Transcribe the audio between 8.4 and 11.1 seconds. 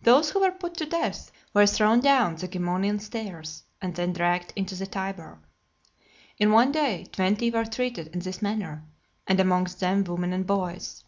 manner; and amongst them women and boys.